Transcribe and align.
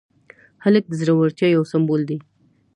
هلک 0.63 0.83
د 0.89 0.93
زړورتیا 1.01 1.47
یو 1.55 1.63
سمبول 1.71 2.01
دی. 2.09 2.17